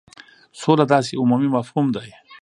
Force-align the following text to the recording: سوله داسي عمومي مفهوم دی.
سوله 0.61 0.85
داسي 0.91 1.13
عمومي 1.21 1.49
مفهوم 1.57 1.85
دی. 1.95 2.09